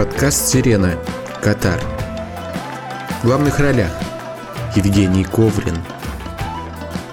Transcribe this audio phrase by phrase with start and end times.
[0.00, 0.98] Подкаст «Сирена.
[1.42, 1.78] Катар».
[3.20, 3.92] В главных ролях
[4.74, 5.76] Евгений Коврин,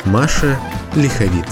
[0.06, 0.58] Маша
[0.96, 1.46] Лиховит.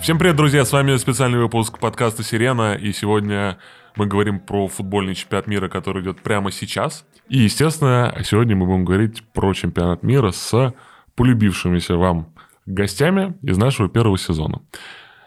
[0.00, 0.64] Всем привет, друзья!
[0.64, 3.58] С вами специальный выпуск подкаста «Сирена», и сегодня
[3.94, 7.04] мы говорим про футбольный чемпионат мира, который идет прямо сейчас.
[7.28, 10.72] И, естественно, сегодня мы будем говорить про чемпионат мира с
[11.14, 12.32] полюбившимися вам
[12.64, 14.62] гостями из нашего первого сезона.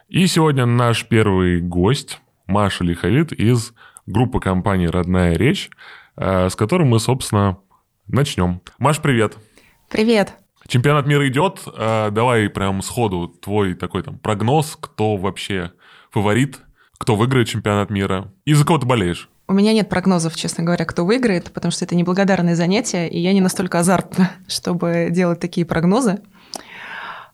[0.10, 3.72] И сегодня наш первый гость Маша Лиховит из
[4.06, 5.70] группы компании «Родная речь»,
[6.16, 7.58] э, с которой мы, собственно,
[8.08, 8.62] начнем.
[8.78, 9.38] Маш, привет!
[9.90, 10.34] Привет!
[10.68, 11.62] Чемпионат мира идет.
[11.76, 15.72] Э, давай прям сходу твой такой там прогноз, кто вообще
[16.12, 16.60] фаворит,
[16.98, 19.30] кто выиграет чемпионат мира и за кого ты болеешь.
[19.48, 23.32] У меня нет прогнозов, честно говоря, кто выиграет, потому что это неблагодарное занятие, и я
[23.32, 26.22] не настолько азартна, чтобы делать такие прогнозы.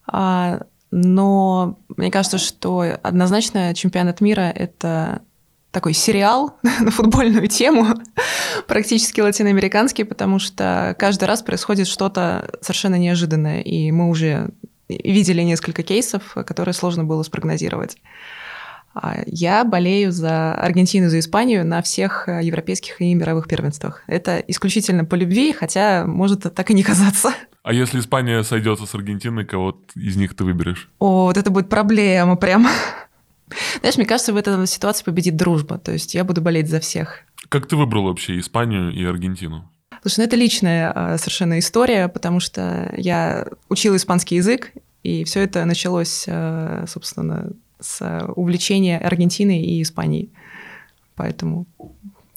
[0.07, 5.21] А, но мне кажется, что однозначно чемпионат мира– это
[5.71, 7.87] такой сериал на футбольную тему,
[8.67, 14.49] практически латиноамериканский, потому что каждый раз происходит что-то совершенно неожиданное, и мы уже
[14.89, 17.97] видели несколько кейсов, которые сложно было спрогнозировать.
[18.93, 24.03] А я болею за Аргентину, за Испанию на всех э, европейских и мировых первенствах.
[24.07, 27.33] Это исключительно по любви, хотя может так и не казаться.
[27.63, 30.89] А если Испания сойдется с Аргентиной, кого из них ты выберешь?
[30.99, 32.67] О, вот это будет проблема прям.
[33.79, 35.77] Знаешь, мне кажется, в этой ситуации победит дружба.
[35.77, 37.19] То есть я буду болеть за всех.
[37.49, 39.69] Как ты выбрал вообще Испанию и Аргентину?
[40.01, 44.71] Слушай, ну это личная а, совершенно история, потому что я учила испанский язык,
[45.03, 50.31] и все это началось, а, собственно, с увлечения Аргентиной и Испанией.
[51.15, 51.67] Поэтому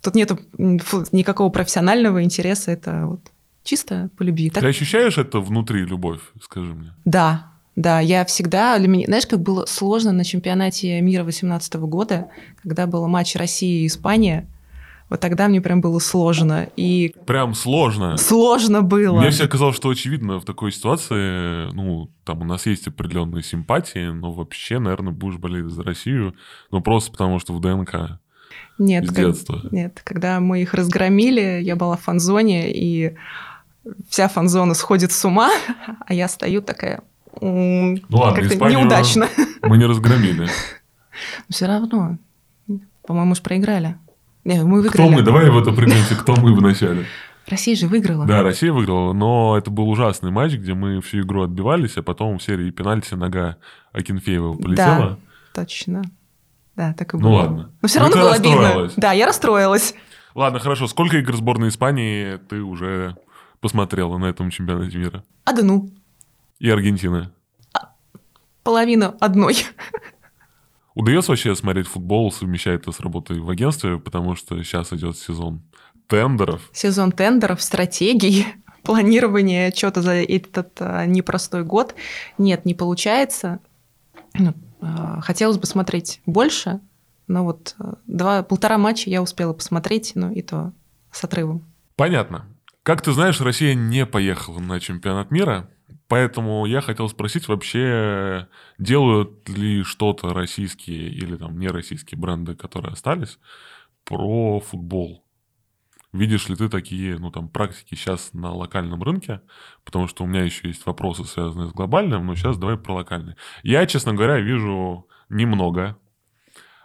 [0.03, 3.21] тут нет никакого профессионального интереса, это вот
[3.63, 4.51] чисто по любви.
[4.51, 6.93] Ты ощущаешь это внутри, любовь, скажи мне?
[7.07, 12.29] Да, да, я всегда, для меня, знаешь, как было сложно на чемпионате мира 2018 года,
[12.63, 14.49] когда был матч России и Испания,
[15.11, 16.69] вот тогда мне прям было сложно.
[16.77, 18.17] И прям сложно.
[18.17, 19.21] Сложно было.
[19.21, 24.09] Мне все казалось, что очевидно в такой ситуации, ну, там у нас есть определенные симпатии,
[24.09, 26.35] но вообще, наверное, будешь болеть за Россию,
[26.71, 28.19] ну, просто потому что в ДНК.
[28.79, 33.15] Нет, как, нет, когда мы их разгромили, я была в фан-зоне, и
[34.09, 35.51] вся фан-зона сходит с ума,
[36.07, 37.03] а я стою такая,
[37.41, 39.29] ну ладно, Испанию неудачно.
[39.63, 40.49] Мы не разгромили.
[41.49, 42.19] Все равно,
[43.07, 43.97] по-моему, же проиграли.
[44.45, 44.93] Не, мы выиграли.
[44.93, 45.23] Кто мы?
[45.23, 47.07] Давай в это придумайте, кто мы вначале.
[47.47, 48.27] Россия же выиграла.
[48.27, 52.39] Да, Россия выиграла, но это был ужасный матч, где мы всю игру отбивались, а потом
[52.39, 53.57] в серии пенальти нога
[53.93, 55.19] Акинфеева полетела.
[55.55, 56.03] Да, точно.
[56.77, 57.31] Да, так и ну было.
[57.31, 57.71] Ну ладно.
[57.81, 58.91] Но все равно было обидно.
[58.97, 59.95] Да, я расстроилась.
[60.35, 60.89] Ладно, хорошо.
[60.89, 63.17] Сколько игр сборной Испании ты уже
[63.61, 65.25] посмотрела на этом чемпионате мира?
[65.45, 65.91] Одну.
[66.59, 67.31] И Аргентины?
[67.73, 67.93] А,
[68.63, 69.57] половину одной.
[70.95, 75.63] Удается вообще смотреть футбол, совмещать это с работой в агентстве, потому что сейчас идет сезон
[76.07, 76.71] тендеров.
[76.73, 78.47] Сезон тендеров, стратегий,
[78.83, 81.95] планирование что-то за этот а, непростой год.
[82.39, 83.59] Нет, не получается.
[84.35, 86.81] Ну, а, хотелось бы смотреть больше,
[87.27, 87.75] но вот
[88.07, 90.73] два, полтора матча я успела посмотреть, ну и то
[91.11, 91.65] с отрывом.
[91.97, 92.47] Понятно.
[92.83, 95.71] Как ты знаешь, Россия не поехала на чемпионат мира.
[96.09, 98.49] Поэтому я хотел спросить вообще,
[98.79, 103.39] делают ли что-то российские или там не российские бренды, которые остались,
[104.05, 105.25] про футбол?
[106.13, 109.41] Видишь ли ты такие, ну, там, практики сейчас на локальном рынке?
[109.85, 113.35] Потому что у меня еще есть вопросы, связанные с глобальным, но сейчас давай про локальный.
[113.65, 115.99] Я, честно говоря, вижу немного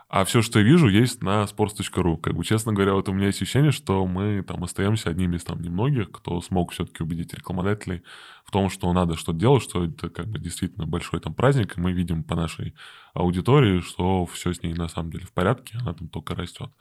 [0.10, 2.18] а все, что я вижу, есть на sports.ru.
[2.18, 5.44] Как бы, честно говоря, вот у меня есть ощущение, что мы там остаемся одними из
[5.44, 8.02] там немногих, кто смог все-таки убедить рекламодателей
[8.44, 11.82] в том, что надо что-то делать, что это как бы действительно большой там праздник, и
[11.82, 12.74] мы видим по нашей
[13.14, 16.72] аудитории, что все с ней на самом деле в порядке, она там только растет.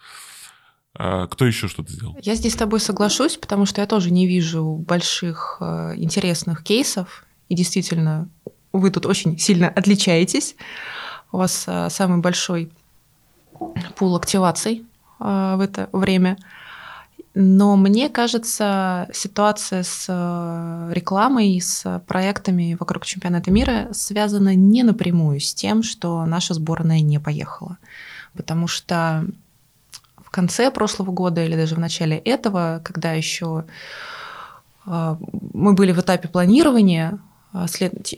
[0.95, 2.17] А кто еще что-то сделал?
[2.23, 7.27] Я здесь с тобой соглашусь, потому что я тоже не вижу больших э, интересных кейсов,
[7.51, 8.31] и действительно,
[8.73, 10.57] вы тут очень сильно отличаетесь.
[11.31, 12.73] У вас э, самый большой
[13.97, 14.85] пул активаций
[15.19, 16.37] а, в это время.
[17.35, 24.83] Но мне кажется, ситуация с э, рекламой и с проектами вокруг чемпионата мира связана не
[24.83, 27.79] напрямую с тем, что наша сборная не поехала.
[28.35, 29.25] Потому что
[30.17, 33.67] в конце прошлого года или даже в начале этого, когда еще
[34.87, 35.17] э,
[35.53, 37.21] мы были в этапе планирования
[37.53, 37.67] а,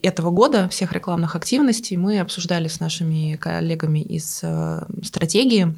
[0.03, 5.77] этого года всех рекламных активностей мы обсуждали с нашими коллегами из э, стратегии,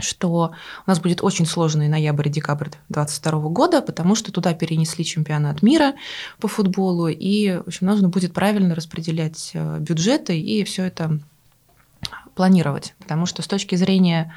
[0.00, 0.52] что
[0.86, 5.62] у нас будет очень сложный ноябрь и декабрь 2022 года, потому что туда перенесли чемпионат
[5.62, 5.94] мира
[6.40, 11.20] по футболу, и в общем, нужно будет правильно распределять э, бюджеты и все это
[12.34, 12.94] планировать.
[12.98, 14.34] Потому что с точки зрения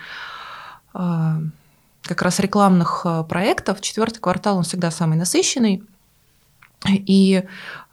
[0.94, 1.40] э,
[2.04, 3.82] как раз рекламных проектов.
[3.82, 5.84] Четвертый квартал, он всегда самый насыщенный.
[6.90, 7.44] И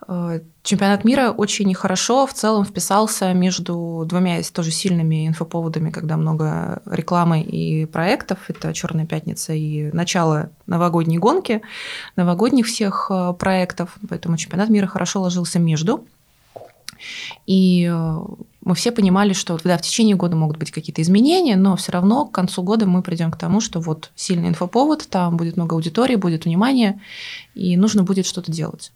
[0.08, 6.82] э, чемпионат мира очень хорошо в целом вписался между двумя тоже сильными инфоповодами, когда много
[6.87, 8.38] рекламы и проектов.
[8.49, 11.62] Это Черная пятница и начало новогодней гонки,
[12.17, 13.96] новогодних всех э, проектов.
[14.08, 16.06] Поэтому чемпионат мира хорошо ложился между.
[17.46, 18.19] И э,
[18.62, 22.26] мы все понимали, что да, в течение года могут быть какие-то изменения, но все равно
[22.26, 26.16] к концу года мы придем к тому, что вот сильный инфоповод, там будет много аудитории,
[26.16, 27.00] будет внимание,
[27.54, 28.92] и нужно будет что-то делать.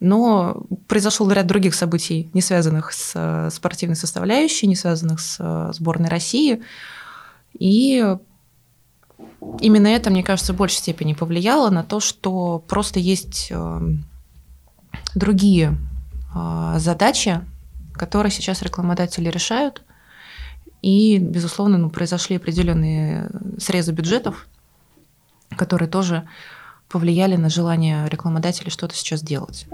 [0.00, 5.72] Но произошел ряд других событий, не связанных с э, спортивной составляющей, не связанных с э,
[5.74, 6.62] сборной России.
[7.58, 8.16] И
[9.60, 13.52] именно это, мне кажется, в большей степени повлияло на то, что просто есть
[15.14, 15.97] другие а,
[16.76, 17.40] задачи,
[17.94, 19.82] которые сейчас рекламодатели решают.
[20.82, 24.46] И, безусловно, ну, произошли определенные срезы бюджетов,
[25.56, 26.28] которые тоже
[26.88, 29.66] повлияли на желание рекламодателей что-то сейчас делать.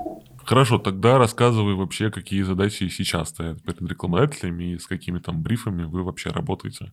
[0.44, 5.84] Хорошо, тогда рассказывай вообще, какие задачи сейчас стоят перед рекламодателями и с какими там брифами
[5.84, 6.92] вы вообще работаете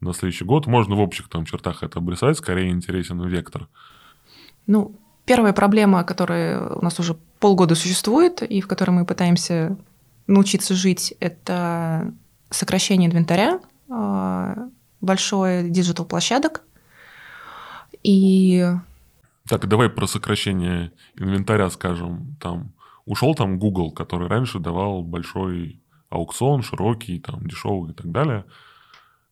[0.00, 0.66] на следующий год.
[0.66, 3.68] Можно в общих там чертах это обрисовать, скорее интересен вектор.
[4.68, 9.76] Ну, первая проблема, которая у нас уже полгода существует и в которой мы пытаемся
[10.26, 12.12] научиться жить, это
[12.50, 14.68] сокращение инвентаря, а,
[15.00, 16.62] больших digital площадок.
[18.02, 18.64] И...
[19.48, 22.36] Так, давай про сокращение инвентаря скажем.
[22.40, 22.72] Там
[23.04, 25.80] ушел там Google, который раньше давал большой
[26.10, 28.44] аукцион, широкий, там, дешевый и так далее.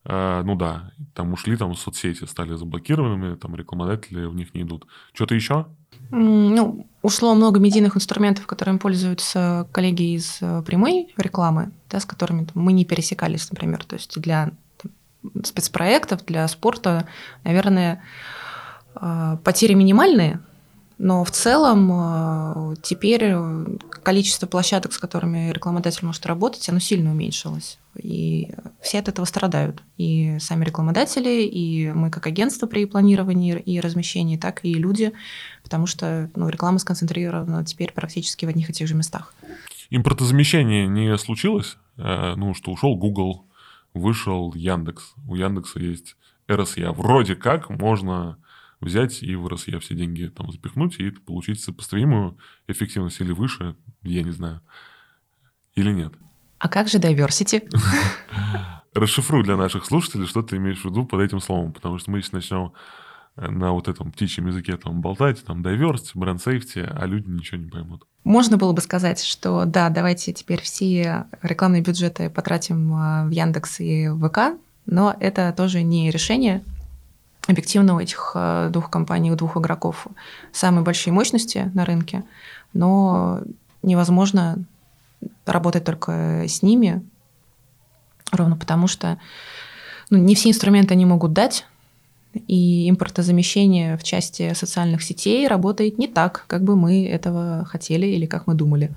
[0.04, 4.86] А, ну да, там ушли там соцсети, стали заблокированными, там рекламодатели в них не идут.
[5.12, 5.66] Что-то еще?
[6.10, 12.46] Ну, ушло много медийных инструментов, которыми пользуются коллеги из э, прямой рекламы, да, с которыми
[12.54, 13.84] мы не пересекались, например.
[13.84, 14.50] То есть для
[14.82, 17.06] там, спецпроектов, для спорта,
[17.44, 18.02] наверное,
[19.00, 20.40] э, потери минимальные,
[21.02, 23.34] но в целом э, теперь
[24.02, 27.78] количество площадок, с которыми рекламодатель может работать, оно сильно уменьшилось.
[27.96, 28.52] И
[28.82, 29.82] все от этого страдают.
[29.96, 35.12] И сами рекламодатели, и мы как агентство при планировании и размещении, так и люди,
[35.62, 39.32] потому что ну, реклама сконцентрирована теперь практически в одних и тех же местах.
[39.88, 41.78] Импортозамещение не случилось?
[41.96, 43.46] Э, ну, что ушел Google,
[43.94, 45.14] вышел Яндекс.
[45.26, 46.16] У Яндекса есть
[46.52, 46.92] РСЯ.
[46.92, 48.36] Вроде как можно
[48.80, 54.22] взять и в РСЯ все деньги там запихнуть и получить сопоставимую эффективность или выше, я
[54.22, 54.60] не знаю,
[55.74, 56.12] или нет.
[56.58, 57.68] А как же diversity?
[58.94, 62.20] Расшифруй для наших слушателей, что ты имеешь в виду под этим словом, потому что мы
[62.20, 62.72] сейчас начнем
[63.36, 67.58] э, на вот этом птичьем языке там болтать, там diversity, бренд safety, а люди ничего
[67.58, 68.04] не поймут.
[68.24, 73.80] Можно было бы сказать, что да, давайте теперь все рекламные бюджеты потратим э, в Яндекс
[73.80, 76.64] и ВК, но это тоже не решение,
[77.46, 80.06] Объективно у этих э, двух компаний, у двух игроков
[80.52, 82.24] самые большие мощности на рынке,
[82.72, 83.40] но
[83.82, 84.64] невозможно
[85.46, 87.02] работать только с ними,
[88.30, 89.18] ровно потому что
[90.10, 91.66] ну, не все инструменты они могут дать,
[92.46, 98.26] и импортозамещение в части социальных сетей работает не так, как бы мы этого хотели или
[98.26, 98.94] как мы думали.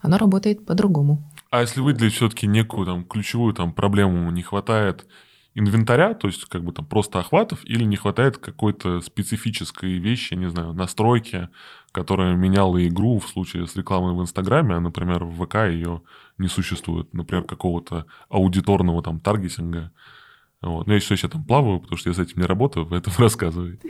[0.00, 1.22] Оно работает по-другому.
[1.50, 5.06] А если выделить все-таки некую там ключевую там проблему, не хватает
[5.54, 10.48] инвентаря, то есть как бы там просто охватов, или не хватает какой-то специфической вещи, не
[10.48, 11.48] знаю, настройки,
[11.92, 16.02] которая меняла игру в случае с рекламой в Инстаграме, а, например, в ВК ее
[16.38, 19.90] не существует, например, какого-то аудиторного там таргетинга.
[20.62, 20.86] Вот.
[20.86, 23.80] Но я еще сейчас там плаваю, потому что я с этим не работаю, поэтому рассказывай.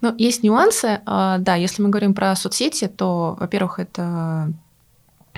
[0.00, 1.00] Ну, есть нюансы.
[1.06, 4.52] А, да, если мы говорим про соцсети, то, во-первых, это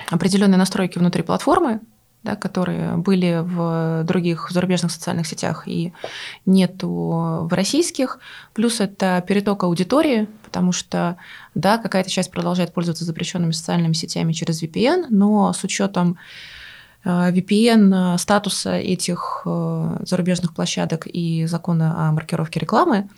[0.09, 1.81] определенные настройки внутри платформы,
[2.27, 5.93] да, которые были в других зарубежных социальных сетях и
[6.45, 8.19] нету в российских.
[8.53, 11.15] Плюс это переток аудитории, потому что,
[11.55, 16.17] да, какая-то часть продолжает пользоваться запрещенными социальными сетями через VPN, но с учетом
[17.05, 23.09] э, VPN э, статуса этих э, зарубежных площадок и закона о маркировке рекламы,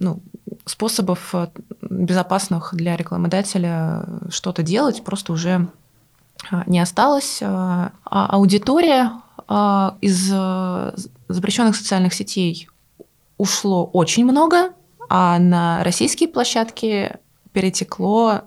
[0.00, 0.20] ну,
[0.66, 1.34] способов
[1.80, 5.68] безопасных для рекламодателя что-то делать просто уже
[6.66, 7.40] не осталось.
[7.42, 9.12] А, а аудитория
[10.00, 10.92] из э,
[11.28, 12.68] запрещенных социальных сетей
[13.36, 14.72] ушло очень много,
[15.08, 17.16] а на российские площадки
[17.52, 18.42] перетекло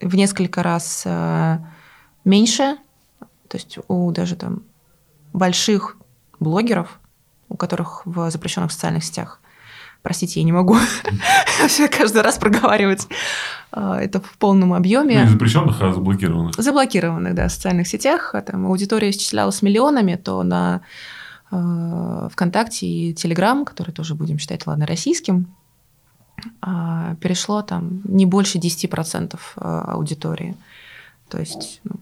[0.00, 1.58] в несколько раз э,
[2.24, 2.76] меньше.
[3.48, 4.64] То есть у даже там
[5.32, 5.96] больших
[6.40, 6.98] блогеров,
[7.48, 9.40] у которых в запрещенных социальных сетях
[10.02, 10.76] Простите, я не могу
[11.98, 13.06] каждый раз проговаривать
[13.70, 15.18] а, это в полном объеме.
[15.18, 16.54] Ну, не запрещенных, а заблокированных.
[16.56, 18.34] Заблокированных, да, в социальных сетях.
[18.34, 20.82] А там аудитория исчислялась миллионами, то на
[22.30, 25.54] ВКонтакте и Телеграм, который тоже будем считать, ладно, российским,
[26.60, 30.56] а, перешло там не больше 10% аудитории.
[31.28, 31.96] То есть ну,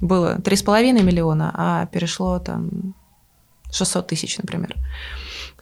[0.00, 2.94] было 3,5 миллиона, а перешло там
[3.70, 4.76] 600 тысяч, например.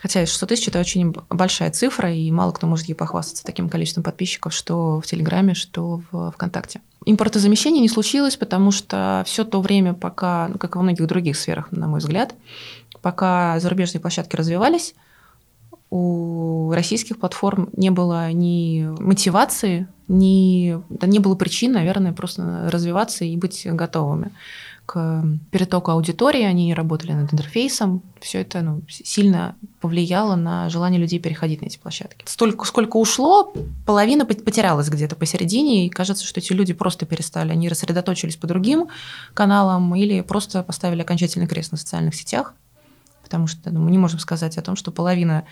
[0.00, 4.04] Хотя 600 тысяч– это очень большая цифра, и мало кто может ей похвастаться таким количеством
[4.04, 6.80] подписчиков, что в Телеграме, что в ВКонтакте.
[7.04, 11.36] Импортозамещение не случилось, потому что все то время, пока, ну, как и во многих других
[11.36, 12.34] сферах, на мой взгляд,
[13.02, 14.94] пока зарубежные площадки развивались,
[15.90, 23.24] у российских платформ не было ни мотивации, ни, да не было причин, наверное, просто развиваться
[23.24, 24.32] и быть готовыми
[24.88, 31.18] к перетоку аудитории, они работали над интерфейсом, все это ну, сильно повлияло на желание людей
[31.18, 32.24] переходить на эти площадки.
[32.26, 33.52] Столько, сколько ушло,
[33.84, 38.88] половина потерялась где-то посередине, и кажется, что эти люди просто перестали, они рассредоточились по другим
[39.34, 42.54] каналам или просто поставили окончательный крест на социальных сетях,
[43.22, 45.44] потому что ну, мы не можем сказать о том, что половина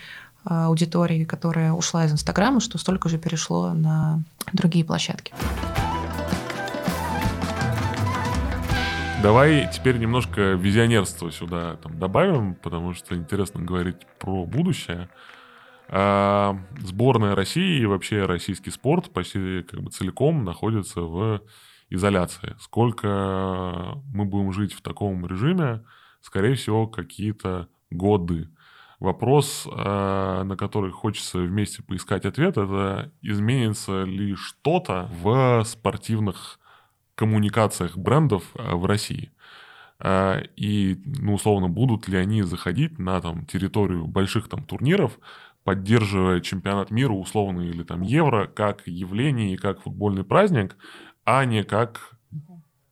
[0.46, 4.22] а, аудитории, которая ушла из Инстаграма, что столько же перешло на
[4.54, 5.34] другие площадки.
[9.26, 15.08] Давай теперь немножко визионерства сюда там, добавим, потому что интересно говорить про будущее.
[15.88, 21.42] А, сборная России и вообще российский спорт почти как бы целиком находится в
[21.90, 22.54] изоляции.
[22.60, 25.84] Сколько мы будем жить в таком режиме,
[26.20, 28.48] скорее всего, какие-то годы.
[29.00, 36.60] Вопрос, а, на который хочется вместе поискать ответ, это изменится ли что-то в спортивных
[37.16, 39.32] коммуникациях брендов э, в России.
[39.98, 45.18] Э, и, ну, условно, будут ли они заходить на там, территорию больших там турниров,
[45.64, 50.76] поддерживая чемпионат мира, условно, или там Евро, как явление и как футбольный праздник,
[51.24, 52.12] а не как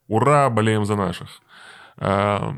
[0.09, 1.41] «Ура, болеем за наших».
[1.99, 2.53] Э,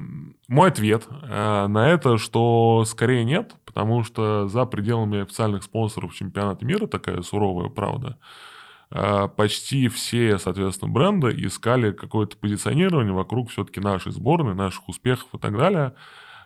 [0.48, 6.86] мой ответ на это, что скорее нет, потому что за пределами официальных спонсоров чемпионата мира
[6.86, 8.16] такая суровая правда–
[8.90, 15.56] почти все, соответственно, бренды искали какое-то позиционирование вокруг все-таки нашей сборной, наших успехов и так
[15.56, 15.94] далее.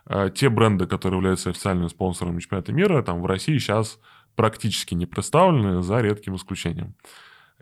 [0.05, 3.99] А, те бренды, которые являются официальным спонсором чемпионата мира, там в России сейчас
[4.35, 6.95] практически не представлены, за редким исключением.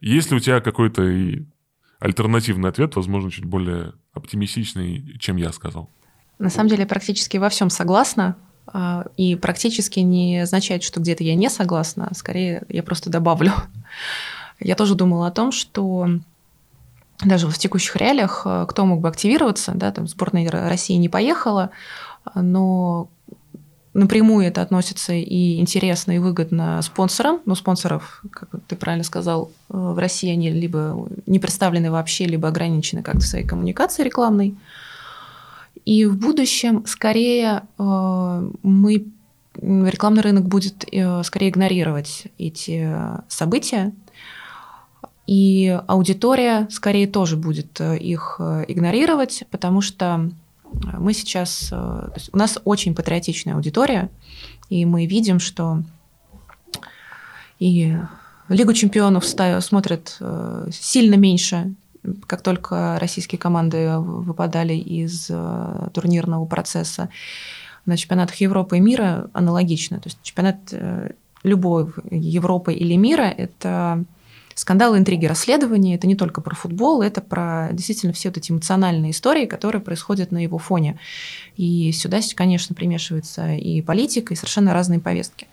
[0.01, 1.03] Есть ли у тебя какой-то
[1.99, 5.91] альтернативный ответ, возможно, чуть более оптимистичный, чем я сказал?
[6.37, 8.37] На самом деле, практически во всем согласна.
[8.71, 13.51] А, и практически не означает, что где-то я не согласна, скорее я просто добавлю.
[14.59, 16.07] Я тоже думала о том, что
[17.23, 21.71] даже в текущих реалиях э, кто мог бы активироваться, да, там сборная России не поехала,
[22.33, 23.09] но
[23.93, 27.41] напрямую это относится и интересно, и выгодно спонсорам.
[27.45, 32.47] Но спонсоров, как ты правильно сказал, э, в России они либо не представлены вообще, либо
[32.47, 34.55] ограничены как-то своей коммуникацией рекламной.
[35.85, 39.07] И в будущем скорее э, мы
[39.61, 40.85] рекламный рынок будет
[41.25, 42.95] скорее игнорировать эти
[43.27, 43.91] события,
[45.29, 50.31] и аудитория скорее тоже будет э, их э, игнорировать, потому что
[50.97, 51.69] мы сейчас...
[51.71, 54.09] Э, у нас очень патриотичная аудитория,
[54.71, 55.83] и мы видим, что
[57.59, 57.95] и
[58.47, 60.17] Лигу чемпионов смотрят
[60.71, 61.75] сильно меньше,
[62.25, 65.29] как только российские команды выпадали из
[65.93, 67.09] турнирного процесса.
[67.85, 69.99] На чемпионатах Европы и мира аналогично.
[69.99, 70.57] То есть чемпионат
[71.43, 74.03] любой Европы или мира– это
[74.59, 79.11] скандалы, интриги, расследования– это не только про футбол, это про действительно все вот эти эмоциональные
[79.11, 80.99] истории, которые происходят на его фоне.
[81.55, 85.47] И сюда, конечно, примешивается и политика, и совершенно разные повестки.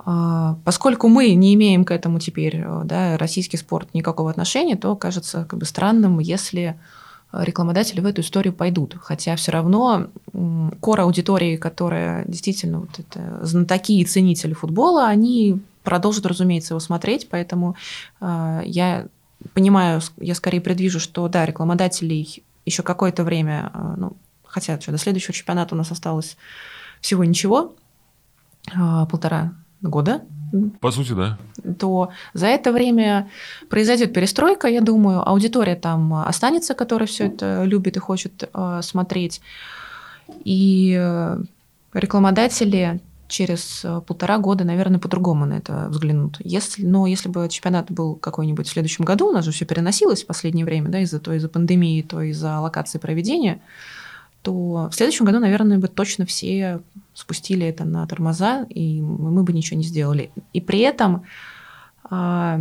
[0.00, 5.46] А, поскольку мы не имеем к этому теперь, да, российский спорт никакого отношения, то кажется
[5.48, 6.78] как бы странным, если
[7.32, 8.96] рекламодатели в эту историю пойдут.
[9.00, 10.08] Хотя все равно
[10.80, 17.28] кора аудитории, которая действительно вот это знатоки и ценители футбола, они продолжат, разумеется, его смотреть,
[17.28, 17.76] поэтому
[18.20, 19.06] э, я
[19.54, 24.98] понимаю, я скорее предвижу, что да, рекламодателей еще какое-то время, э, ну, хотя что, до
[24.98, 26.36] следующего чемпионата у нас осталось
[27.00, 27.74] всего ничего,
[28.66, 30.22] э, полтора года.
[30.80, 31.38] По сути, да.
[31.78, 33.28] То за это время
[33.68, 39.40] произойдет перестройка, я думаю, аудитория там останется, которая все это любит и хочет э, смотреть.
[40.44, 41.38] И э,
[41.92, 46.38] рекламодатели через э, полтора года, наверное, по-другому на это взглянут.
[46.40, 50.24] Если, но если бы чемпионат был какой-нибудь в следующем году, у нас же все переносилось
[50.24, 53.60] в последнее время, да, из-за то из-за пандемии, то из-за локации проведения,
[54.42, 56.80] то в следующем году, наверное, бы точно все
[57.12, 60.30] спустили это на тормоза, и мы бы ничего не сделали.
[60.52, 61.24] И при этом
[62.10, 62.60] а,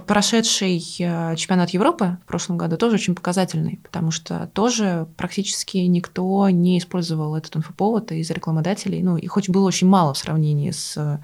[0.00, 6.48] прошедший э, чемпионат Европы в прошлом году тоже очень показательный, потому что тоже практически никто
[6.50, 9.02] не использовал этот инфоповод из рекламодателей.
[9.02, 11.18] Ну, их хоть было очень мало в сравнении с э,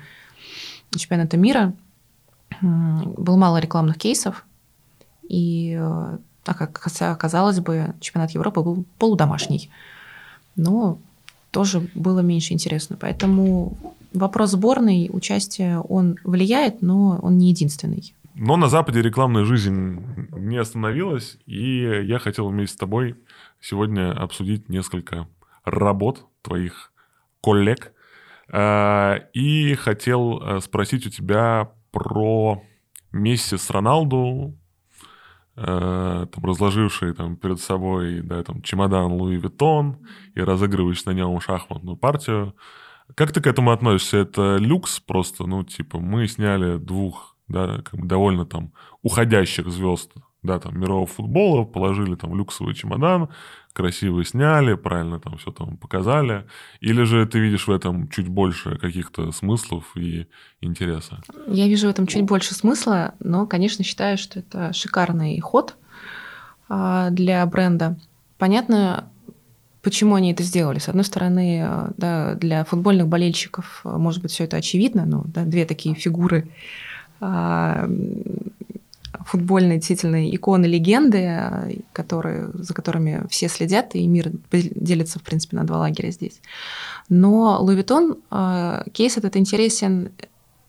[0.98, 1.72] чемпионатом мира.
[2.60, 4.44] Было мало рекламных кейсов.
[5.28, 9.70] И, а как оказалось бы, чемпионат Европы был полудомашний.
[10.56, 10.98] Но
[11.50, 12.96] тоже было меньше интересно.
[13.00, 13.76] Поэтому
[14.12, 18.14] вопрос сборной, участия, он влияет, но он не единственный.
[18.34, 23.16] Но на Западе рекламная жизнь не остановилась, и я хотел вместе с тобой
[23.60, 25.28] сегодня обсудить несколько
[25.64, 26.92] работ твоих
[27.42, 27.92] коллег.
[28.48, 32.62] А, и хотел э, спросить у тебя про
[33.12, 34.58] Месси с Роналду,
[35.56, 39.98] э, там, разложивший там, перед собой да, там, чемодан Луи Виттон
[40.34, 42.54] и разыгрываешь на нем шахматную партию.
[43.14, 44.18] Как ты к этому относишься?
[44.18, 45.46] Это люкс просто?
[45.46, 50.10] Ну, типа, мы сняли двух да, как бы довольно там уходящих звезд,
[50.42, 53.28] да, там, мирового футбола, положили там люксовый чемодан,
[53.72, 56.46] красиво сняли, правильно там все там показали,
[56.80, 60.26] или же ты видишь в этом чуть больше каких-то смыслов и
[60.60, 61.22] интереса?
[61.46, 65.76] Я вижу в этом чуть больше смысла, но, конечно, считаю, что это шикарный ход
[66.68, 67.98] а, для бренда.
[68.36, 69.08] Понятно,
[69.80, 70.80] почему они это сделали.
[70.80, 75.64] С одной стороны, да, для футбольных болельщиков, может быть, все это очевидно, но да, две
[75.66, 76.50] такие фигуры
[77.22, 77.88] а,
[79.24, 85.64] футбольные действительно иконы, легенды, которые, за которыми все следят, и мир делится, в принципе, на
[85.64, 86.40] два лагеря здесь.
[87.08, 87.84] Но Луи
[88.30, 90.10] а, кейс этот интересен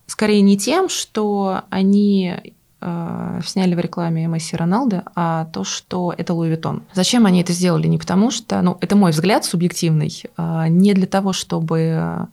[0.05, 2.35] скорее не тем, что они
[2.81, 6.83] а, сняли в рекламе Месси Роналду, а то, что это Louis Vuitton.
[6.93, 7.87] Зачем они это сделали?
[7.87, 12.27] Не потому что, ну, это мой взгляд субъективный, не для того, чтобы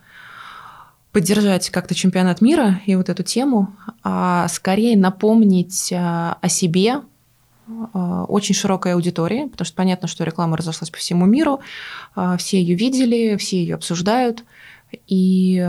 [1.13, 7.01] поддержать как-то чемпионат мира и вот эту тему, а скорее напомнить а, о себе
[7.93, 11.61] а, очень широкой аудитории, потому что понятно, что реклама разошлась по всему миру,
[12.15, 14.45] а, все ее видели, все ее обсуждают.
[15.07, 15.65] И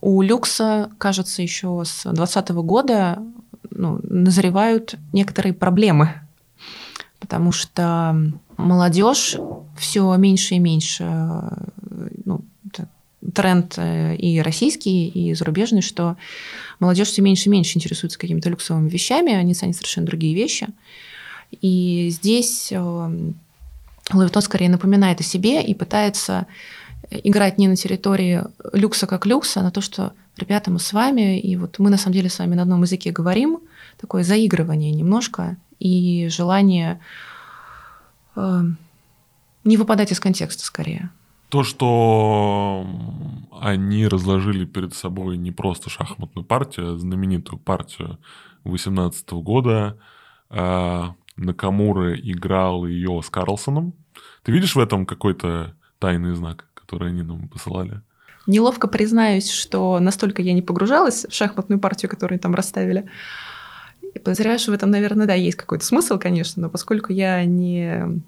[0.00, 3.22] у Люкса, кажется, еще с 2020 года
[3.70, 6.14] ну, назревают некоторые проблемы,
[7.20, 8.16] потому что
[8.56, 9.36] молодежь
[9.78, 11.04] все меньше и меньше
[13.34, 16.16] тренд э, и российский, и зарубежный, что
[16.80, 20.68] молодежь все меньше и меньше интересуется какими-то люксовыми вещами, они ценят совершенно другие вещи.
[21.60, 26.46] И здесь Левитон скорее напоминает о себе и пытается
[27.10, 28.42] играть не на территории
[28.72, 31.96] люкса как люкса, а на то, что ребята, мы с вами, и вот мы на
[31.96, 33.60] самом деле с вами на одном языке говорим,
[34.00, 37.00] такое заигрывание немножко и желание
[38.36, 38.62] э,
[39.64, 41.10] не выпадать из контекста скорее.
[41.54, 42.84] То, что
[43.60, 48.18] они разложили перед собой не просто шахматную партию, а знаменитую партию
[48.64, 49.96] 18 года.
[50.50, 53.94] А, Накамура играл ее с Карлсоном.
[54.42, 58.00] Ты видишь в этом какой-то тайный знак, который они нам посылали?
[58.48, 63.08] Неловко признаюсь, что настолько я не погружалась в шахматную партию, которую там расставили.
[64.12, 68.24] И подозреваю, что в этом, наверное, да, есть какой-то смысл, конечно, но поскольку я не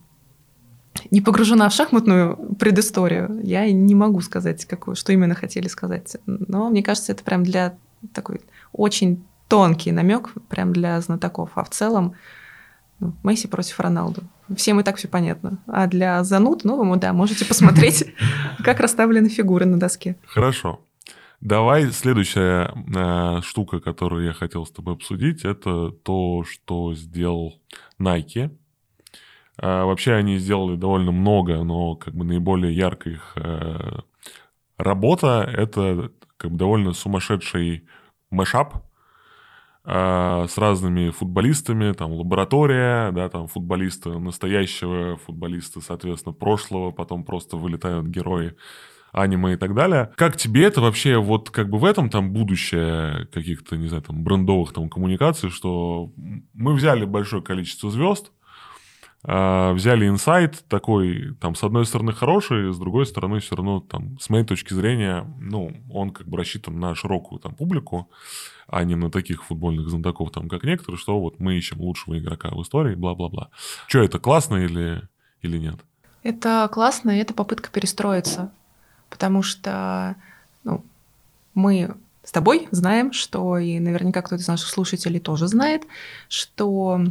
[1.11, 6.17] не погружена в шахматную предысторию, я не могу сказать, какую, что именно хотели сказать.
[6.27, 7.77] Но мне кажется, это прям для
[8.13, 8.41] такой
[8.73, 11.51] очень тонкий намек, прям для знатоков.
[11.55, 12.15] А в целом
[12.99, 14.23] ну, Месси против Роналду.
[14.57, 15.59] Всем и так все понятно.
[15.67, 18.05] А для зануд новому, да, можете посмотреть,
[18.65, 20.17] как расставлены фигуры на доске.
[20.27, 20.81] Хорошо.
[21.43, 27.61] Давай следующая э, штука, которую я хотел с тобой обсудить, это то, что сделал
[28.01, 28.51] Nike
[29.59, 34.01] а, вообще они сделали довольно много, но как бы наиболее яркая их э,
[34.77, 37.87] работа– это как бы довольно сумасшедший
[38.31, 38.85] мэшап
[39.85, 47.57] а, с разными футболистами, там лаборатория, да, там футболисты настоящего, футболисты, соответственно, прошлого, потом просто
[47.57, 48.57] вылетают герои
[49.13, 50.11] аниме и так далее.
[50.17, 54.23] Как тебе это вообще вот как бы в этом там будущее каких-то, не знаю, там
[54.23, 56.13] брендовых там коммуникаций, что
[56.53, 58.33] мы взяли большое количество звезд,
[59.27, 64.31] взяли инсайт такой, там, с одной стороны хороший, с другой стороны все равно, там, с
[64.31, 68.09] моей точки зрения, ну, он как бы рассчитан на широкую там публику,
[68.69, 72.51] а не на таких футбольных знатоков, там, как некоторые, что вот мы ищем лучшего игрока
[72.51, 73.51] в истории, бла-бла-бла.
[73.89, 75.03] Что, это классно или,
[75.43, 75.81] или нет?
[76.23, 78.53] Это классно, и это попытка перестроиться,
[79.11, 80.15] потому что
[80.63, 80.85] ну,
[81.55, 85.85] мы с тобой знаем, что, и наверняка кто-то из наших слушателей тоже знает,
[86.29, 87.05] что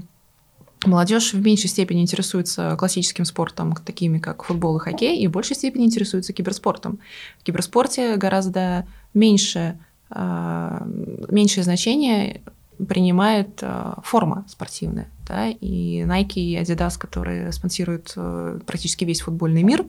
[0.85, 5.55] Молодежь в меньшей степени интересуется классическим спортом, такими как футбол и хоккей, и в большей
[5.55, 6.99] степени интересуется киберспортом.
[7.39, 9.77] В киберспорте гораздо меньше,
[10.09, 10.85] а,
[11.29, 12.41] меньшее значение
[12.89, 15.07] принимает э, форма спортивная.
[15.25, 15.47] Да?
[15.47, 19.85] И Nike и Adidas, которые спонсируют э, практически весь футбольный мир,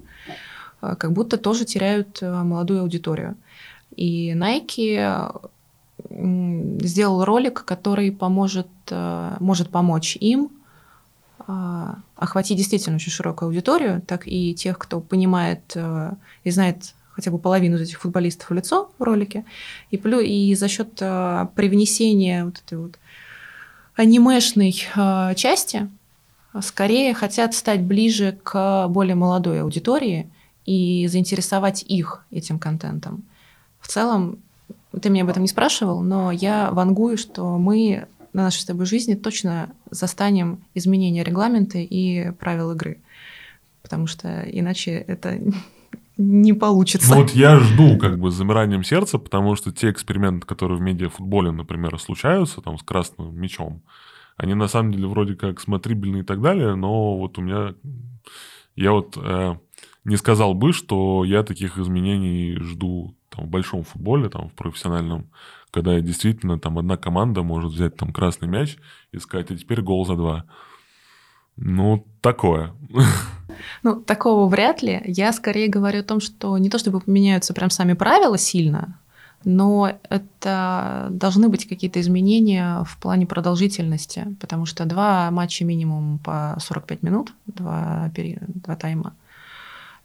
[0.83, 3.35] э, как будто тоже теряют э, молодую аудиторию.
[3.97, 5.51] И Nike
[6.09, 10.51] сделал ролик, который поможет, э, может помочь им
[11.47, 16.13] охватить действительно очень широкую аудиторию, так и тех, кто понимает э,
[16.45, 19.45] и знает хотя бы половину из этих футболистов в лицо в ролике,
[19.91, 22.99] и, плюс, и за счет привнесения вот этой вот
[23.95, 24.73] анимешной
[25.35, 25.89] части
[26.61, 30.31] скорее хотят стать ближе к более молодой аудитории
[30.67, 33.25] и заинтересовать их этим контентом.
[33.81, 34.39] В целом,
[35.01, 38.85] ты меня об этом не спрашивал, но я вангую, что мы на нашей с тобой
[38.85, 43.01] жизни точно застанем изменения регламента и правил игры.
[43.83, 45.41] Потому что иначе это
[46.19, 47.15] не получится.
[47.15, 50.83] Ну вот я жду как бы с замиранием сердца, потому что те эксперименты, которые в
[50.83, 53.83] медиафутболе, например, случаются там с красным мячом,
[54.37, 57.75] они на самом деле вроде как смотрибельные и так далее, но вот у меня...
[58.75, 59.57] Я вот э,
[60.05, 65.27] не сказал бы, что я таких изменений жду там, в большом футболе, там, в профессиональном,
[65.71, 68.77] когда действительно там одна команда может взять там красный мяч
[69.13, 70.45] и сказать, а теперь гол за два.
[71.57, 72.73] Ну, такое.
[73.83, 75.01] Ну, такого вряд ли.
[75.07, 78.99] Я скорее говорю о том, что не то чтобы поменяются прям сами правила сильно,
[79.45, 86.59] но это должны быть какие-то изменения в плане продолжительности, потому что два матча минимум по
[86.61, 89.15] 45 минут, два, два тайма,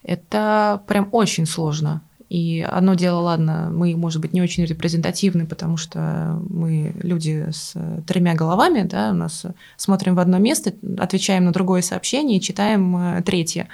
[0.04, 2.02] это прям очень сложно.
[2.32, 7.74] И одно дело, ладно, мы, может быть, не очень репрезентативны, потому что мы люди с
[8.08, 12.96] тремя головами, да, у нас смотрим в одно место, отвечаем на другое сообщение и читаем
[12.96, 13.68] э, третье.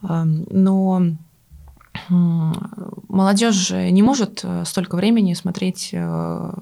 [0.00, 1.02] Но
[3.08, 6.52] молодежь же не может э, столько времени смотреть э,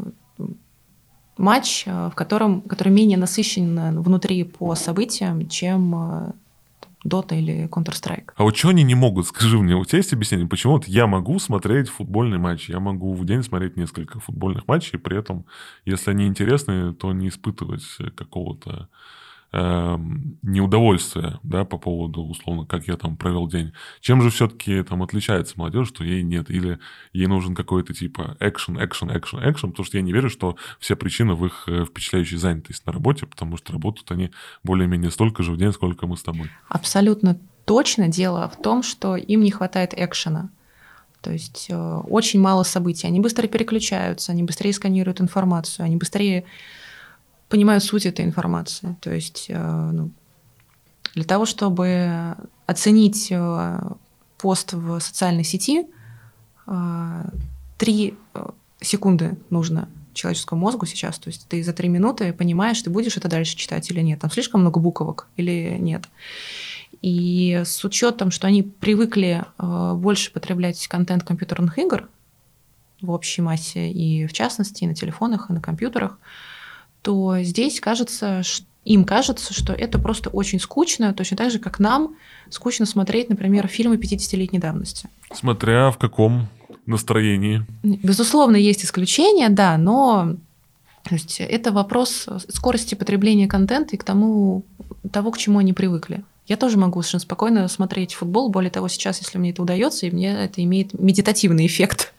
[1.36, 6.32] матч, в котором, который менее насыщен внутри по событиям, чем
[7.06, 8.30] Dota или Counter-Strike.
[8.36, 9.26] А вот что они не могут?
[9.28, 13.14] Скажи мне, у тебя есть объяснение, почему вот я могу смотреть футбольный матч, я могу
[13.14, 15.46] в день смотреть несколько футбольных матчей, при этом,
[15.84, 17.84] если они интересны, то не испытывать
[18.16, 18.88] какого-то
[19.56, 19.98] э,
[20.42, 23.72] неудовольствия, да, по поводу, условно, как я там провел день.
[24.00, 26.50] Чем же все-таки там отличается молодежь, что ей нет?
[26.50, 26.78] Или
[27.12, 30.96] ей нужен какой-то типа экшен, экшен, экшен, экшен, потому что я не верю, что вся
[30.96, 34.30] причина в их э, впечатляющей занятости на работе, потому что работают они
[34.62, 36.50] более-менее столько же в день, сколько мы с тобой.
[36.68, 40.50] Абсолютно точно дело в том, что им не хватает экшена.
[41.22, 43.06] То есть э, очень мало событий.
[43.06, 46.44] Они быстро переключаются, они быстрее сканируют информацию, они быстрее
[47.48, 48.96] понимают суть этой информации.
[49.00, 50.10] То есть э, ну,
[51.14, 52.34] для того, чтобы
[52.66, 53.80] оценить э,
[54.38, 55.86] пост в социальной сети,
[56.66, 57.24] э,
[57.78, 58.14] три
[58.80, 61.18] секунды нужно человеческому мозгу сейчас.
[61.18, 64.20] То есть ты за три минуты понимаешь, ты будешь это дальше читать или нет.
[64.20, 66.08] Там слишком много буквок или нет.
[67.02, 72.08] И с учетом, что они привыкли больше потреблять контент компьютерных игр
[73.02, 76.18] в общей массе, и в частности и на телефонах, и на компьютерах,
[77.06, 78.42] то здесь кажется,
[78.84, 82.16] им кажется, что это просто очень скучно, точно так же, как нам
[82.50, 85.08] скучно смотреть, например, фильмы 50-летней давности.
[85.32, 86.48] Смотря в каком
[86.84, 87.64] настроении.
[87.84, 90.34] Безусловно, есть исключения, да, но
[91.04, 94.64] то есть это вопрос скорости потребления контента и к тому,
[95.12, 96.24] того, к чему они привыкли.
[96.48, 98.48] Я тоже могу совершенно спокойно смотреть футбол.
[98.50, 102.12] Более того, сейчас, если мне это удается, и мне это имеет медитативный эффект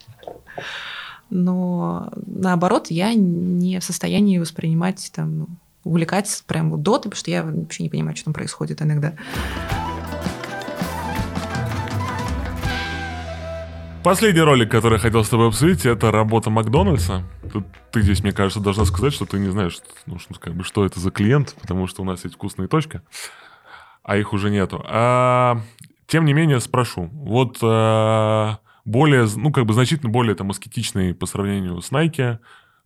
[1.30, 5.48] но наоборот, я не в состоянии воспринимать там, ну,
[5.84, 9.13] увлекать прям вот доты, потому что я вообще не понимаю, что там происходит иногда.
[14.04, 17.24] Последний ролик, который я хотел с тобой обсудить, это работа Макдональдса.
[17.52, 20.63] Тут ты здесь, мне кажется, должна сказать, что ты не знаешь, ну, что, как бы,
[20.63, 23.02] что это за клиент, потому что у нас есть вкусные точки,
[24.04, 24.82] а их уже нету.
[24.88, 25.60] А,
[26.06, 27.10] тем не менее, спрошу.
[27.12, 32.39] Вот а, более, ну, как бы значительно более там аскетичный по сравнению с Nike,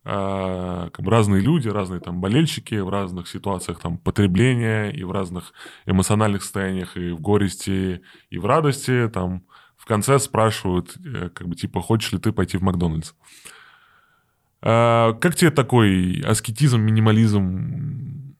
[0.04, 5.52] бы разные люди, разные там болельщики в разных ситуациях там потребления и в разных
[5.86, 9.44] эмоциональных состояниях, и в горести, и в радости, там
[9.76, 13.12] в конце спрашивают, э, как бы типа, хочешь ли ты пойти в Макдональдс?
[14.60, 18.34] Э, как тебе такой аскетизм, минимализм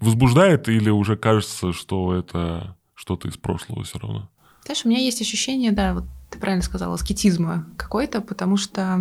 [0.00, 4.30] возбуждает или уже кажется, что это что-то из прошлого все равно?
[4.64, 9.00] Знаешь, у меня есть ощущение, да, вот ты правильно сказала, аскетизма какой-то, потому что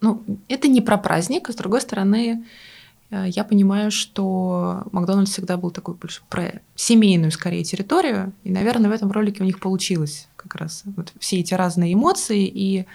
[0.00, 2.44] ну, это не про праздник, а с другой стороны,
[3.10, 8.90] э, я понимаю, что Макдональдс всегда был такой больше про семейную, скорее, территорию, и, наверное,
[8.90, 12.86] в этом ролике у них получилось как раз вот все эти разные эмоции и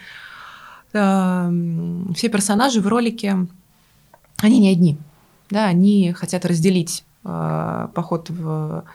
[0.93, 3.47] э, все персонажи в ролике,
[4.37, 4.97] они не одни.
[5.49, 8.85] Да, они хотят разделить э, поход в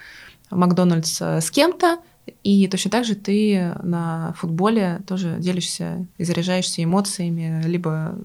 [0.51, 1.99] Макдональдс с кем-то,
[2.43, 8.19] и точно так же ты на футболе тоже делишься и заряжаешься эмоциями либо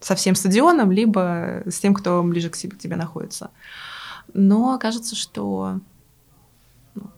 [0.00, 3.50] со всем стадионом, либо с тем, кто ближе к, себе, к тебе находится.
[4.32, 5.80] Но кажется, что
[6.94, 7.10] ну,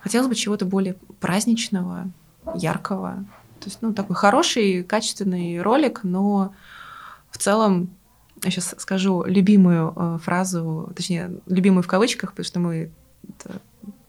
[0.00, 2.10] хотелось бы чего-то более праздничного,
[2.54, 3.24] яркого.
[3.60, 6.54] То есть, ну, такой хороший, качественный ролик, но
[7.30, 7.90] в целом,
[8.42, 12.90] я сейчас скажу любимую э, фразу, точнее, любимую в кавычках, потому что мы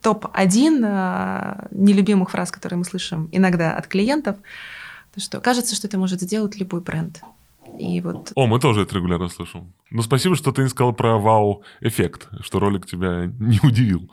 [0.02, 4.36] топ-1 э, нелюбимых фраз, которые мы слышим иногда от клиентов,
[5.14, 7.22] то что кажется, что это может сделать любой бренд.
[7.78, 8.32] И вот...
[8.34, 9.72] О, мы тоже это регулярно слышим.
[9.90, 14.10] Ну, спасибо, что ты не сказал про вау-эффект, что ролик тебя не удивил.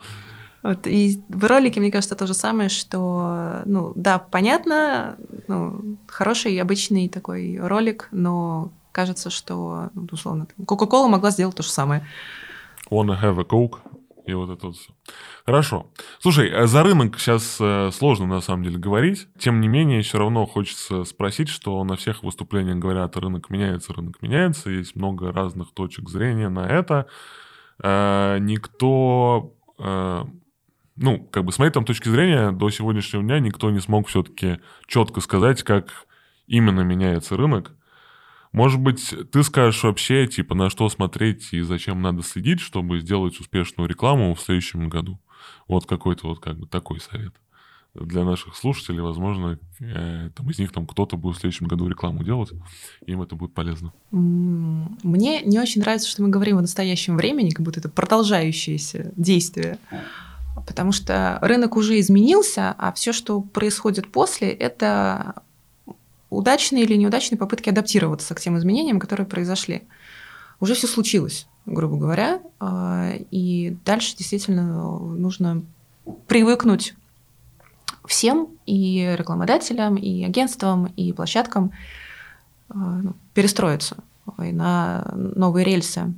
[0.62, 5.16] Вот, и в ролике, мне кажется, то же самое, что, ну, да, понятно,
[5.46, 11.68] ну, хороший, обычный такой ролик, но кажется, что, ну, условно, Coca-Cola могла сделать то же
[11.68, 12.06] самое.
[12.90, 13.78] Wanna have a Coke?
[14.26, 14.92] И вот это вот все.
[15.44, 15.92] Хорошо.
[16.18, 19.28] Слушай, э, за рынок сейчас э, сложно на самом деле говорить.
[19.38, 24.22] Тем не менее, все равно хочется спросить, что на всех выступлениях говорят, рынок меняется, рынок
[24.22, 24.70] меняется.
[24.70, 27.06] Есть много разных точек зрения на это.
[27.82, 29.52] Э, никто
[30.96, 34.60] ну, как бы с моей там точки зрения, до сегодняшнего дня никто не смог все-таки
[34.86, 36.06] четко сказать, как
[36.46, 37.72] именно меняется рынок.
[38.54, 43.40] Может быть, ты скажешь вообще, типа, на что смотреть и зачем надо следить, чтобы сделать
[43.40, 45.18] успешную рекламу в следующем году?
[45.66, 47.34] Вот какой-то вот как бы такой совет
[47.94, 49.00] для наших слушателей.
[49.00, 52.52] Возможно, э, там, из них там кто-то будет в следующем году рекламу делать,
[53.04, 53.92] им это будет полезно.
[54.12, 59.78] Мне не очень нравится, что мы говорим о настоящем времени, как будто это продолжающееся действие.
[60.64, 65.42] Потому что рынок уже изменился, а все, что происходит после, это
[66.34, 69.82] удачные или неудачные попытки адаптироваться к тем изменениям, которые произошли.
[70.60, 75.62] Уже все случилось, грубо говоря, а, и дальше действительно нужно
[76.26, 76.94] привыкнуть
[78.06, 81.72] всем, и рекламодателям, и агентствам, и площадкам
[82.68, 83.96] а, ну, перестроиться
[84.38, 86.14] на новые рельсы,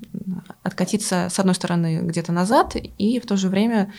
[0.63, 3.93] откатиться, с одной стороны, где-то назад, и в то же время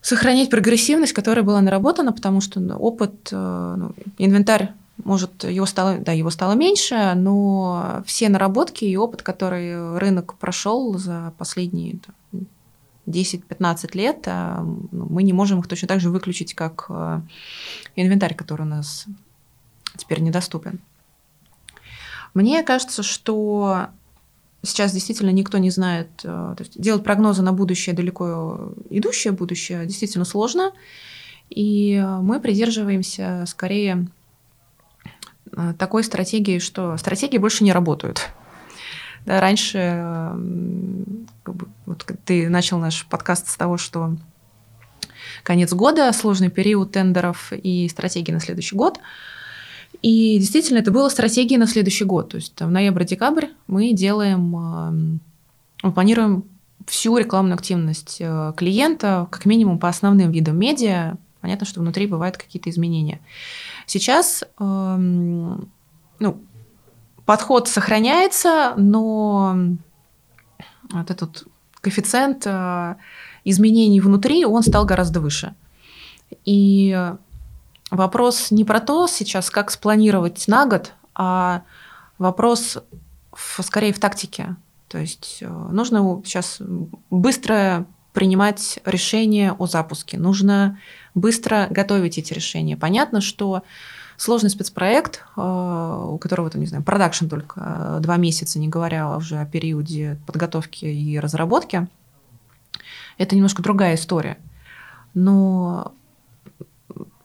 [0.00, 6.12] сохранить прогрессивность, которая была наработана, потому что опыт, э, ну, инвентарь может, его стало, да,
[6.12, 11.98] его стало меньше, но все наработки и опыт, который рынок прошел за последние
[13.06, 17.20] 10-15 лет, а, ну, мы не можем их точно так же выключить, как э,
[17.96, 19.06] инвентарь, который у нас
[19.96, 20.80] теперь недоступен.
[22.32, 23.88] Мне кажется, что
[24.62, 29.84] сейчас действительно никто не знает, э, то есть делать прогнозы на будущее, далеко идущее будущее,
[29.86, 30.72] действительно сложно.
[31.50, 34.08] И мы придерживаемся скорее
[35.78, 38.30] такой стратегии, что стратегии больше не работают.
[39.26, 39.78] Да, раньше
[41.42, 44.16] как бы, вот ты начал наш подкаст с того, что
[45.42, 48.98] конец года, сложный период тендеров и стратегии на следующий год.
[50.02, 52.30] И действительно, это было стратегией на следующий год.
[52.30, 55.20] То есть в ноябрь-декабрь мы делаем,
[55.82, 56.44] мы планируем
[56.86, 61.16] всю рекламную активность э, клиента, как минимум по основным видам медиа.
[61.40, 63.20] Понятно, что внутри бывают какие-то изменения.
[63.86, 65.70] Сейчас эм,
[66.18, 66.40] ну,
[67.26, 69.56] подход сохраняется, но
[70.90, 71.44] вот этот
[71.80, 72.96] коэффициент э,
[73.44, 75.54] изменений внутри, он стал гораздо выше.
[76.44, 76.96] И
[77.90, 81.62] вопрос не про то сейчас, как спланировать на год, а
[82.18, 82.78] вопрос
[83.32, 84.56] в, скорее в тактике.
[84.88, 86.60] То есть э, нужно сейчас
[87.10, 90.78] быстро принимать решения о запуске, нужно
[91.14, 92.76] быстро готовить эти решения.
[92.76, 93.64] Понятно, что
[94.16, 99.16] сложный спецпроект, э, у которого, там, не знаю, продакшн только э, два месяца, не говоря
[99.16, 101.88] уже о периоде подготовки и разработки,
[103.18, 104.38] это немножко другая история.
[105.12, 105.92] Но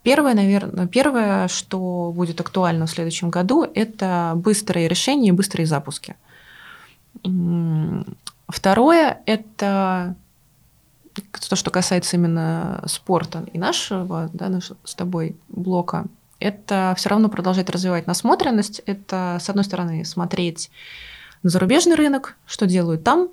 [0.02, 6.16] Первое, наверное, первое, что будет актуально в следующем году, это быстрые решения и быстрые запуски.
[8.48, 10.16] Второе– это
[11.22, 16.06] то, что касается именно спорта и нашего, да, нашего с тобой блока,
[16.40, 18.82] это все равно продолжать развивать насмотренность.
[18.86, 20.72] Это, с одной стороны, смотреть
[21.44, 23.30] на зарубежный рынок, что делают там,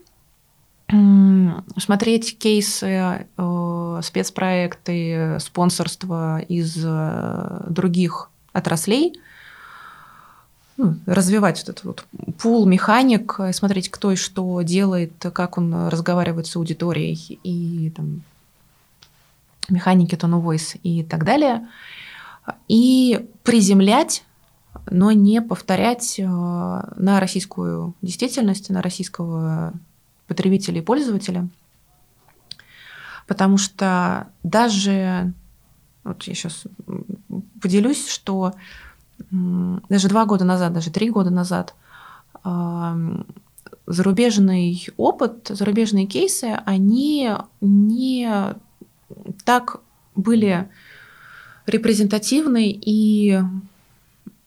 [1.78, 9.18] смотреть кейсы, э, спецпроекты, спонсорство из э, других отраслей,
[10.76, 12.04] ну, развивать вот этот вот
[12.38, 18.22] пул механик, смотреть, кто и что делает, как он разговаривает с аудиторией и там,
[19.68, 21.66] механики tone voice и так далее.
[22.68, 24.22] И приземлять
[24.90, 29.72] но не повторять на российскую действительность, на российского
[30.26, 31.48] потребителя и пользователя.
[33.26, 35.32] Потому что даже,
[36.04, 36.64] вот я сейчас
[37.60, 38.54] поделюсь, что
[39.30, 41.74] даже два года назад, даже три года назад
[43.86, 47.30] зарубежный опыт, зарубежные кейсы, они
[47.60, 48.54] не
[49.44, 49.80] так
[50.14, 50.68] были
[51.66, 53.40] репрезентативны и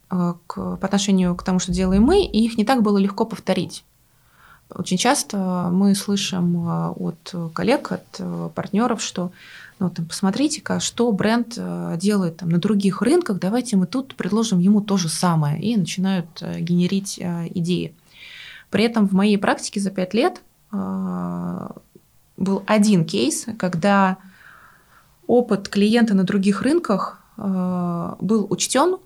[0.09, 3.25] э, к, по отношению к тому, что делаем мы, и их не так было легко
[3.25, 3.83] повторить.
[4.73, 9.31] Очень часто мы слышим э, от коллег, от э, партнеров, что
[9.79, 11.57] ну, там, посмотрите-ка, что бренд
[11.97, 16.41] делает там, на других рынках, давайте мы тут предложим ему то же самое, и начинают
[16.41, 17.95] генерить идеи.
[18.69, 24.17] При этом в моей практике за пять лет был один кейс, когда
[25.27, 28.97] опыт клиента на других рынках э, был учтен,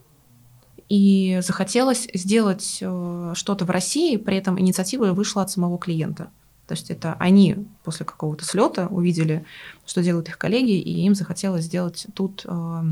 [0.87, 6.29] и захотелось сделать э, что-то в России, при этом инициатива вышла от самого клиента.
[6.67, 9.45] То есть это они после какого-то слета увидели,
[9.85, 12.83] что делают их коллеги, и им захотелось сделать тут э,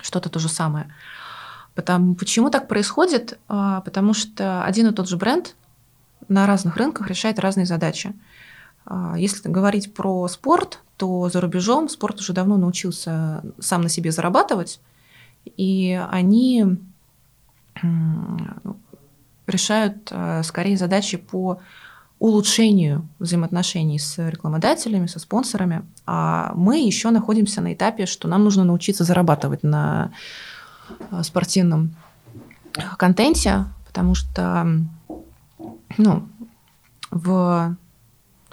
[0.00, 0.92] что-то то же самое.
[1.74, 3.38] Потому, почему так происходит?
[3.46, 5.54] Потому что один и тот же бренд
[6.26, 8.12] на разных рынках решает разные задачи.
[9.16, 14.80] Если говорить про спорт, то за рубежом спорт уже давно научился сам на себе зарабатывать,
[15.44, 16.64] и они
[19.46, 21.60] решают э, скорее задачи по
[22.18, 28.64] улучшению взаимоотношений с рекламодателями, со спонсорами, а мы еще находимся на этапе, что нам нужно
[28.64, 30.10] научиться зарабатывать на
[31.10, 31.94] э, спортивном
[32.96, 34.66] контенте, потому что
[35.96, 36.28] ну,
[37.10, 37.76] в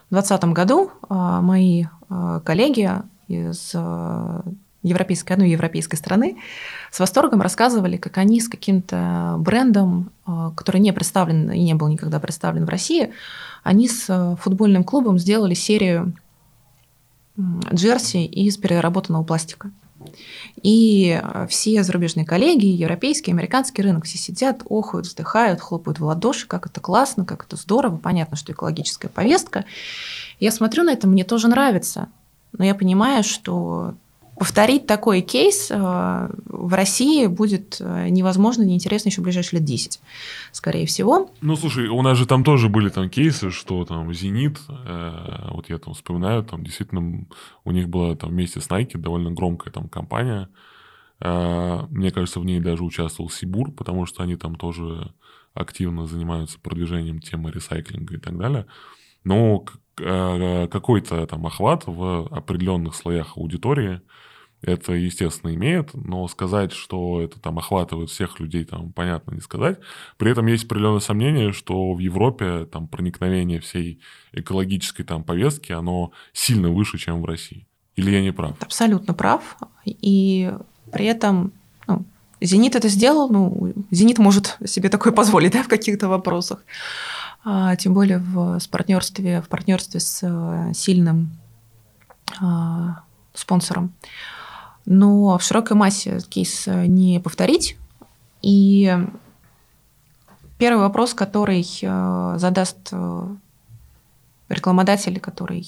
[0.09, 2.91] 2020 году э, мои Э, коллеги
[3.27, 3.73] из
[4.87, 6.37] европейской, одной европейской страны
[6.91, 11.87] с восторгом рассказывали, как они с каким-то брендом, э, который не представлен и не был
[11.87, 13.11] никогда представлен в России,
[13.63, 16.13] они с футбольным клубом сделали серию
[17.73, 19.71] джерси из переработанного пластика.
[20.61, 26.67] И все зарубежные коллеги, европейский, американский рынок, все сидят, охают, вздыхают, хлопают в ладоши, как
[26.67, 29.65] это классно, как это здорово, понятно, что экологическая повестка.
[30.39, 32.07] Я смотрю на это, мне тоже нравится,
[32.53, 33.95] но я понимаю, что
[34.37, 39.99] повторить такой кейс э, в России будет э, невозможно, неинтересно еще в ближайшие лет 10,
[40.51, 41.31] скорее всего.
[41.41, 45.69] Ну, слушай, у нас же там тоже были там кейсы, что там «Зенит», э, вот
[45.69, 47.25] я там вспоминаю, там действительно
[47.63, 50.49] у них была там вместе с Nike довольно громкая там компания,
[51.21, 55.13] мне кажется, в ней даже участвовал Сибур, потому что они там тоже
[55.53, 58.65] активно занимаются продвижением темы ресайклинга и так далее.
[59.25, 59.65] Но
[59.99, 64.01] э, какой-то там охват в определенных слоях аудитории–
[64.65, 69.77] это, естественно, имеет, но сказать, что это там охватывает всех людей, там, понятно, не сказать.
[70.17, 73.99] При этом есть определенное сомнение, что в Европе там проникновение всей
[74.31, 77.67] экологической там повестки, оно сильно выше, чем в России.
[77.95, 78.55] Или я не прав?
[78.59, 79.57] Абсолютно прав.
[79.85, 80.51] И
[80.91, 81.51] при этом
[81.87, 82.03] ну,
[82.41, 86.65] Зенит это сделал, ну, Зенит может себе такое позволить, да, в каких-то вопросах.
[87.47, 91.29] А, тем более в, партнерстве, в партнерстве с э, сильным
[92.41, 93.03] а,
[93.35, 93.93] спонсором
[94.85, 97.77] но в широкой массе кейс э, не повторить.
[98.41, 98.95] И
[100.57, 102.93] первый вопрос, который э, задаст
[104.47, 105.65] рекламодатель, который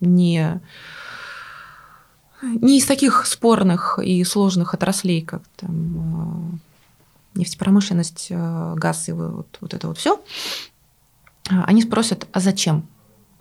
[0.00, 0.60] не,
[2.42, 6.60] не из таких спорных и сложных отраслей, как там,
[7.34, 10.20] нефтепромышленность, газ и вот, вот это вот все,
[11.48, 12.86] они спросят, а зачем?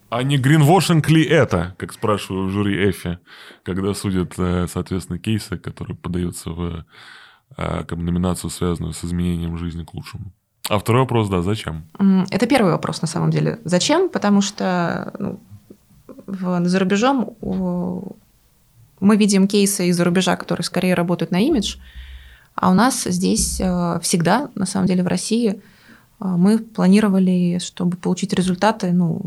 [0.09, 3.19] А не гринвошинг ли это, как спрашиваю в жюри Эфи,
[3.63, 6.85] когда судят, э, соответственно, кейсы, которые подаются в
[7.57, 10.31] э, как номинацию, связанную с изменением жизни к лучшему?
[10.67, 11.83] А второй вопрос, да, зачем?
[12.31, 13.59] Это первый вопрос, на самом деле.
[13.65, 14.09] Зачем?
[14.09, 15.39] Потому что ну,
[16.25, 17.35] в, за рубежом
[18.99, 21.77] мы видим кейсы из-за рубежа, которые скорее работают на имидж,
[22.59, 25.61] а у нас здесь э, всегда, на самом деле, в России
[26.19, 29.21] мы планировали, чтобы получить результаты, ну,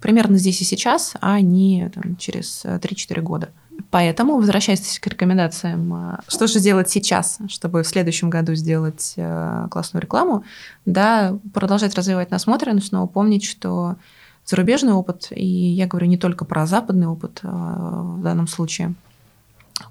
[0.00, 3.50] примерно здесь и сейчас, а не там, через 3-4 года.
[3.90, 9.68] Поэтому, возвращаясь к рекомендациям, э, что же делать сейчас, чтобы в следующем году сделать э,
[9.70, 10.44] классную рекламу,
[10.84, 13.96] да, продолжать развивать насмотренность, но помнить, что
[14.44, 18.94] зарубежный опыт, и я говорю не только про западный опыт э, в данном случае,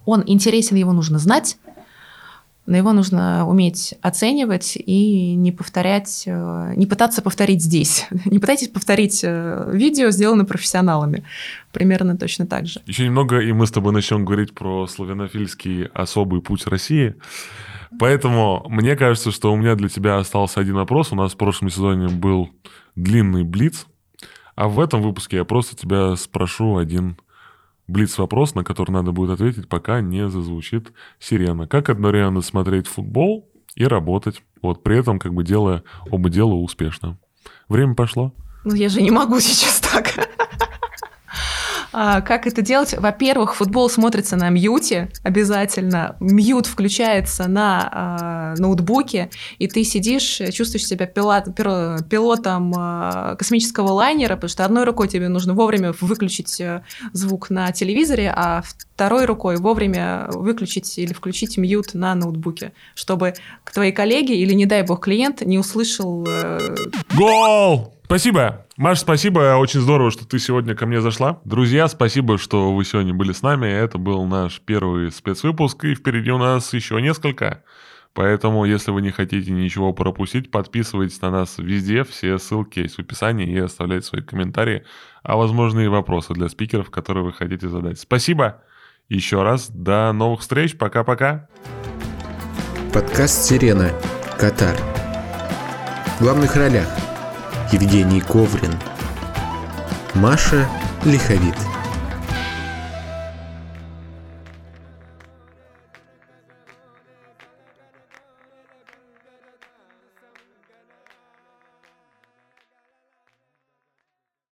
[0.05, 1.57] он интересен, его нужно знать,
[2.66, 8.07] но его нужно уметь оценивать и не повторять, э, не пытаться повторить здесь.
[8.26, 11.24] Не пытайтесь повторить э, видео, сделанное профессионалами.
[11.72, 12.82] Примерно точно так же.
[12.86, 17.16] Еще немного, и мы с тобой начнем говорить про славянофильский особый путь России.
[17.99, 21.11] Поэтому мне кажется, что у меня для тебя остался один вопрос.
[21.11, 22.49] У нас в прошлом сезоне был
[22.95, 23.86] длинный блиц,
[24.55, 27.18] а в этом выпуске я просто тебя спрошу один
[27.88, 31.67] блиц-вопрос, на который надо будет ответить, пока не зазвучит сирена.
[31.67, 37.17] Как одновременно смотреть футбол и работать, вот при этом как бы делая оба дела успешно?
[37.67, 38.34] Время пошло?
[38.63, 40.29] Ну, я же не могу сейчас так.
[41.93, 42.95] А, как это делать?
[42.97, 46.15] Во-первых, футбол смотрится на мьюте обязательно.
[46.19, 49.29] Мьют включается на э, ноутбуке,
[49.59, 55.29] и ты сидишь, чувствуешь себя пилот, пилотом э, космического лайнера, потому что одной рукой тебе
[55.29, 56.83] нужно вовремя выключить э,
[57.13, 58.63] звук на телевизоре, а
[58.95, 63.35] второй рукой вовремя выключить или включить мьют на ноутбуке, чтобы
[63.71, 66.25] твои коллеги или, не дай бог, клиент не услышал...
[66.27, 66.75] Э...
[67.15, 67.93] Гол!
[68.14, 68.68] Спасибо.
[68.78, 69.55] Маш, спасибо.
[69.57, 71.41] Очень здорово, что ты сегодня ко мне зашла.
[71.45, 73.66] Друзья, спасибо, что вы сегодня были с нами.
[73.66, 77.64] Это был наш первый спецвыпуск, и впереди у нас еще несколько.
[78.14, 82.03] Поэтому, если вы не хотите ничего пропустить, подписывайтесь на нас везде.
[82.03, 84.84] Все ссылки есть в описании и оставляйте свои комментарии,
[85.24, 87.99] а возможно и вопросы для спикеров, которые вы хотите задать.
[87.99, 88.61] Спасибо.
[89.09, 89.72] Еще раз.
[89.72, 90.78] До новых встреч.
[90.78, 91.49] Пока-пока.
[92.93, 93.91] Подкаст «Сирена.
[94.38, 94.78] Катар».
[96.20, 96.88] В главных ролях
[97.74, 98.71] Евгений Коврин,
[100.13, 100.69] Маша
[101.05, 101.55] Лиховит.